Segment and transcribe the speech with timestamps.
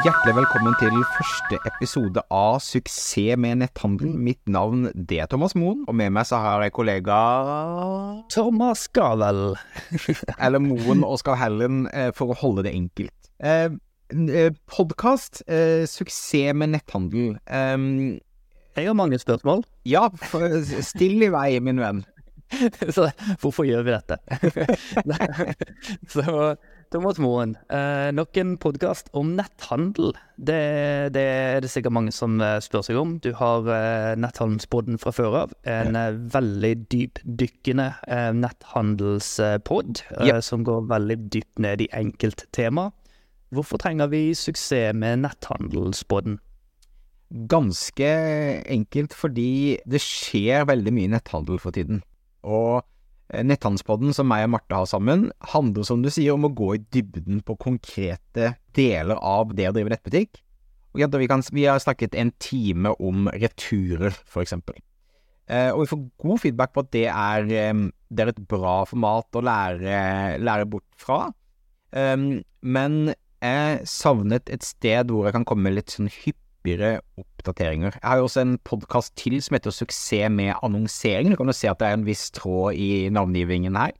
[0.00, 4.12] Hjertelig velkommen til første episode av Suksess med netthandel.
[4.16, 7.16] Mitt navn det er Thomas Moen, og med meg så har jeg kollega
[8.32, 9.42] Thomas Gavel.
[10.44, 13.30] Eller Moen og Skal Hellen, eh, for å holde det enkelt.
[13.44, 17.36] Eh, Podkast, eh, Suksess med netthandel.
[17.44, 17.76] Eh,
[18.78, 20.06] Jeg har mange spørsmål, ja,
[20.86, 22.04] still i vei, min venn.
[22.96, 23.10] så
[23.42, 24.16] hvorfor gjør vi dette?
[26.14, 26.24] så
[26.90, 30.10] Thomas Moen, eh, nok en podkast om netthandel.
[30.34, 30.56] Det,
[31.14, 33.12] det er det sikkert mange som eh, spør seg om.
[33.22, 35.54] Du har eh, netthandelspodden fra før av.
[35.70, 36.08] En ja.
[36.34, 40.40] veldig dypdykkende eh, netthandelspod eh, Ja.
[40.42, 42.88] som går veldig dypt ned i enkelttema.
[43.54, 46.40] Hvorfor trenger vi suksess med netthandelspodden?
[47.50, 48.08] Ganske
[48.66, 52.02] enkelt fordi det skjer veldig mye netthandel for tiden.
[52.42, 52.88] Og eh,
[53.30, 56.82] Netthandelspodden som meg og Marte har sammen, handler som du sier om å gå i
[56.94, 60.40] dybden på konkrete deler av det å drive nettbutikk.
[60.90, 64.80] Og vi, kan, vi har snakket en time om returer, for eksempel.
[65.46, 68.80] Eh, og vi får god feedback på at det er, eh, det er et bra
[68.90, 70.00] format å lære,
[70.42, 71.22] lære bort fra.
[71.90, 72.96] Men
[73.42, 76.10] jeg savnet et sted hvor jeg kan komme litt sånn
[76.60, 77.96] hyppigere oppdateringer.
[78.02, 81.30] Jeg har jo også en podkast til som heter Suksess med annonsering.
[81.30, 83.92] Du kan jo se at det er en viss tråd i navngivingen her.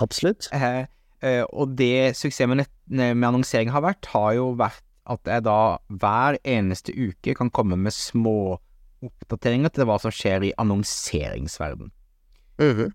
[0.00, 0.48] Absolutt.
[0.52, 0.86] Eh,
[1.22, 5.78] eh, og det suksess med, med annonsering har vært, har jo vært at jeg da
[5.88, 8.58] hver eneste uke kan komme med små
[9.02, 11.90] oppdateringer til hva som skjer i annonseringsverden.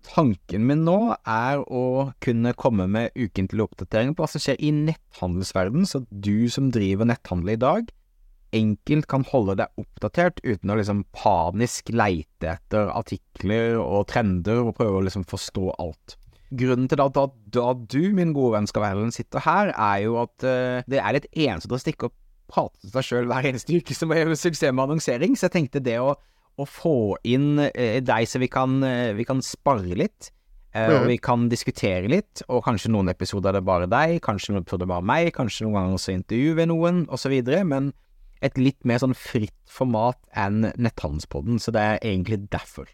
[0.06, 4.70] Tanken min nå er å kunne komme med ukentlige oppdateringer på hva som skjer i
[4.70, 7.90] netthandelsverden, så du som driver netthandel i dag,
[8.54, 14.76] enkelt kan holde deg oppdatert uten å liksom panisk leite etter artikler og trender og
[14.78, 16.16] prøve å liksom forstå alt.
[16.56, 20.84] Grunnen til at at du, min gode venn Skavellen, sitter her, er jo at uh,
[20.86, 22.14] det er litt ensomt å stikke og
[22.46, 25.82] prate til seg sjøl hver eneste uke som er suksess med annonsering, så jeg tenkte
[25.82, 30.32] det å, å få inn uh, deg så vi kan, uh, vi kan spare litt,
[30.76, 34.60] og vi kan diskutere litt, og kanskje noen episoder er det bare deg, kanskje noen
[34.60, 36.98] episoder er bare meg, kanskje noen ganger også intervjuer noen,
[37.32, 37.94] videre, men
[38.44, 42.90] et litt mer sånn fritt format enn Netthandelspodden, så det er egentlig derfor.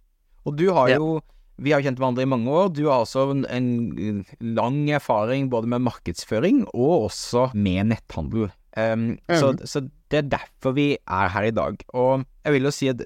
[0.47, 0.97] Og du har Ja.
[0.99, 1.21] jo
[1.63, 2.73] vi har kjent hverandre i mange år.
[2.75, 8.51] Du har også en, en lang erfaring både med markedsføring og også med netthandel.
[8.73, 11.77] Um, så, så det er derfor vi er her i dag.
[11.93, 13.03] Og jeg vil jo si at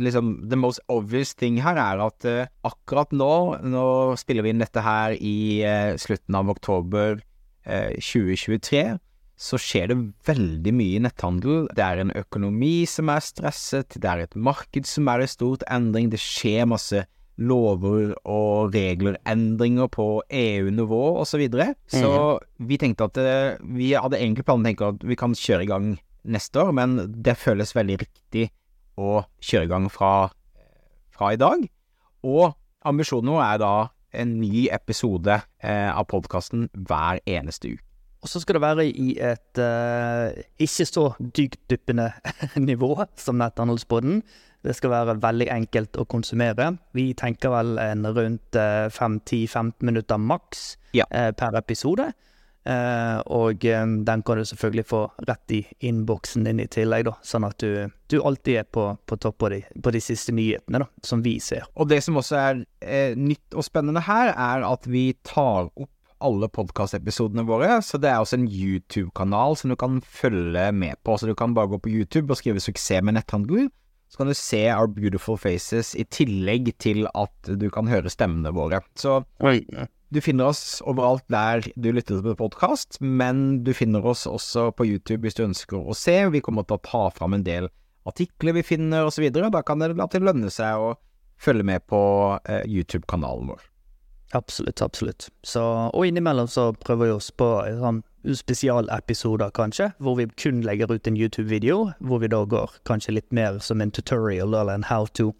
[0.00, 3.84] liksom, the most obvious thing her er at uh, akkurat nå, nå
[4.20, 5.36] spiller vi inn dette her i
[5.68, 7.20] uh, slutten av oktober
[7.68, 8.96] uh, 2023,
[9.42, 9.98] så skjer det
[10.28, 11.66] veldig mye i netthandel.
[11.74, 15.64] Det er en økonomi som er stresset, det er et marked som er i stort
[15.72, 17.02] endring, det skjer masse
[17.42, 21.32] lover og regler, endringer på EU-nivå osv.
[21.32, 21.72] Så, videre.
[21.90, 25.66] så vi tenkte at eh, vi hadde egentlig planen å tenke at vi kan kjøre
[25.66, 25.92] i gang
[26.22, 28.50] neste år, men det føles veldig riktig
[29.00, 30.28] å kjøre i gang fra,
[31.10, 31.64] fra i dag.
[32.22, 32.52] Og
[32.86, 33.74] ambisjonen vår er da
[34.22, 37.86] en ny episode eh, av podkasten hver eneste uke.
[38.22, 40.30] Og så skal det være i et uh,
[40.62, 42.10] ikke så dypdyppende
[42.70, 44.22] nivå som netthandelsboden.
[44.62, 46.68] Det skal være veldig enkelt å konsumere.
[46.94, 51.08] Vi tenker vel en rundt uh, 5-10-15 minutter maks Ja.
[51.10, 52.12] uh, per episode.
[52.62, 57.16] Eh, og um, den kan du selvfølgelig få rett i innboksen din i tillegg, da,
[57.26, 60.84] sånn at du, du alltid er på, på topp på de, på de siste nyhetene
[60.84, 61.66] da, som vi ser.
[61.74, 65.90] Og det som også er eh, nytt og spennende her, er at vi tar opp
[66.24, 71.18] alle podkastepisodene våre, så det er også en YouTube-kanal som du kan følge med på.
[71.18, 73.70] Så du kan bare gå på YouTube og skrive 'suksess med netthandel',
[74.12, 78.52] så kan du se Our Beautiful Faces i tillegg til at du kan høre stemmene
[78.52, 78.82] våre.
[78.94, 79.22] Så
[80.12, 84.84] du finner oss overalt der du lytter til podkast, men du finner oss også på
[84.84, 86.18] YouTube hvis du ønsker å se.
[86.28, 87.70] Vi kommer til å ta fram en del
[88.04, 89.30] artikler vi finner osv.
[89.32, 90.92] Da kan det la til lønne seg å
[91.40, 92.02] følge med på
[92.44, 93.71] eh, YouTube-kanalen vår.
[94.32, 95.28] Absolutt, absolutt.
[95.42, 95.62] Så,
[95.92, 97.48] og innimellom så prøver vi oss på
[97.80, 98.00] sånn
[98.38, 103.28] spesialepisoder, kanskje, hvor vi kun legger ut en YouTube-video, hvor vi da går kanskje litt
[103.34, 105.32] mer som en tutorial eller en how to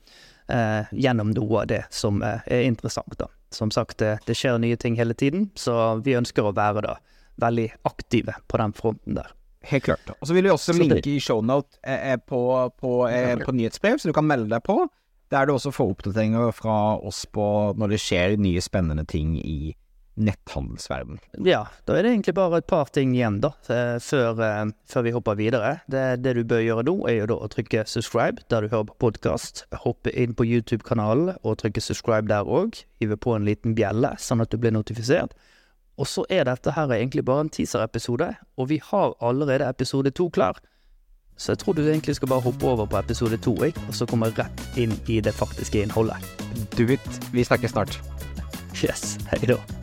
[0.52, 3.30] eh, gjennom noe av det som eh, er interessant, da.
[3.52, 6.98] Som sagt, det, det skjer nye ting hele tiden, så vi ønsker å være da
[7.40, 9.32] veldig aktive på den fronten der.
[9.62, 10.10] Helt klart.
[10.18, 12.42] Og så vil vi også Så linke i shownote eh, eh, på,
[12.80, 14.82] på, eh, på nyhetsbrev, så du kan melde deg på.
[15.32, 17.44] Der du også får oppdateringer fra oss på
[17.80, 19.72] når det skjer nye spennende ting i
[20.20, 21.20] netthandelsverden.
[21.46, 25.06] Ja, da er det egentlig bare et par ting igjen, da, eh, før, eh, før
[25.06, 25.70] vi hopper videre.
[25.88, 28.90] Det, det du bør gjøre nå, er jo da å trykke subscribe der du hører
[28.90, 29.64] på podkast.
[29.86, 32.82] Hoppe inn på YouTube-kanalen og trykke subscribe der òg.
[33.00, 35.32] Hive på en liten bjelle, sånn at du blir notifisert.
[36.00, 40.28] Og så er dette her egentlig bare en teaser-episode, og vi har allerede episode to
[40.32, 40.60] klar.
[41.42, 43.56] Så jeg tror du egentlig skal bare hoppe over på episode to,
[43.88, 46.22] og så komme rett inn i det faktiske innholdet.
[46.78, 47.12] Do it.
[47.32, 47.98] vi snakkes snart.
[48.78, 49.81] Yes, hei da.